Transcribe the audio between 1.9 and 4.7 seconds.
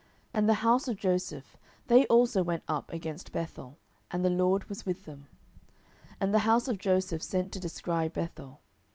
also went up against Bethel: and the LORD